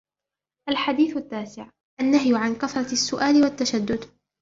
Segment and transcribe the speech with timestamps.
[0.69, 1.69] الحديث التاسع:
[2.01, 4.05] النهي عن كثرة السؤال والتشدد